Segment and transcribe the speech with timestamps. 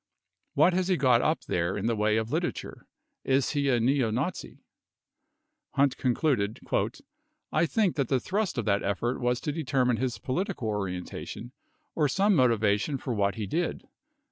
[0.55, 2.87] What has he got up there in the way of literature?
[3.23, 4.53] Is he a neo Nazi?
[4.53, 4.65] 72
[5.75, 6.59] Hunt concluded:..
[7.51, 11.51] I think that the thrust of that effort was to determine his political orientation
[11.93, 13.87] or some motivation for what he did."